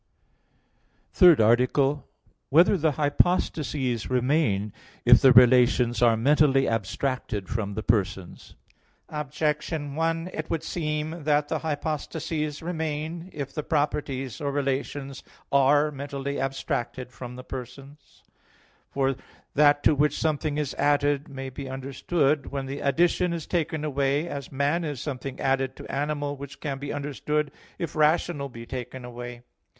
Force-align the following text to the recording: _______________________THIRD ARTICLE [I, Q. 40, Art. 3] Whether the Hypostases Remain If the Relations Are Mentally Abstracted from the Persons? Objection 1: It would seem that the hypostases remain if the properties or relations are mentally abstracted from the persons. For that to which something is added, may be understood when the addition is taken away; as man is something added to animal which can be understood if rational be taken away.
_______________________THIRD 1.13 1.39
ARTICLE 1.39 1.91
[I, 1.91 1.93
Q. 1.93 2.01
40, 2.01 2.01
Art. 2.01 2.39
3] 2.49 2.49
Whether 2.49 2.77
the 2.77 2.91
Hypostases 2.93 4.09
Remain 4.09 4.73
If 5.05 5.21
the 5.21 5.31
Relations 5.31 6.01
Are 6.01 6.17
Mentally 6.17 6.67
Abstracted 6.67 7.47
from 7.47 7.75
the 7.75 7.83
Persons? 7.83 8.55
Objection 9.09 9.93
1: 9.93 10.31
It 10.33 10.49
would 10.49 10.63
seem 10.63 11.25
that 11.25 11.49
the 11.49 11.59
hypostases 11.59 12.63
remain 12.63 13.29
if 13.31 13.53
the 13.53 13.61
properties 13.61 14.41
or 14.41 14.51
relations 14.51 15.21
are 15.51 15.91
mentally 15.91 16.39
abstracted 16.39 17.11
from 17.11 17.35
the 17.35 17.43
persons. 17.43 18.23
For 18.89 19.15
that 19.53 19.83
to 19.83 19.93
which 19.93 20.17
something 20.17 20.57
is 20.57 20.73
added, 20.79 21.27
may 21.29 21.51
be 21.51 21.69
understood 21.69 22.47
when 22.47 22.65
the 22.65 22.79
addition 22.79 23.33
is 23.33 23.45
taken 23.45 23.85
away; 23.85 24.27
as 24.27 24.51
man 24.51 24.83
is 24.83 24.99
something 24.99 25.39
added 25.39 25.75
to 25.75 25.91
animal 25.95 26.35
which 26.37 26.59
can 26.59 26.79
be 26.79 26.91
understood 26.91 27.51
if 27.77 27.95
rational 27.95 28.49
be 28.49 28.65
taken 28.65 29.05
away. 29.05 29.43